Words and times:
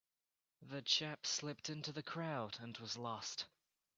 The 0.63 0.81
chap 0.81 1.27
slipped 1.27 1.69
into 1.69 1.91
the 1.91 2.01
crowd 2.01 2.57
and 2.59 2.75
was 2.79 2.97
lost. 2.97 3.45